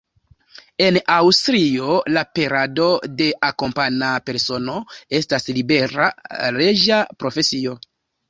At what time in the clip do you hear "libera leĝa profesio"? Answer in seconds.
5.59-7.77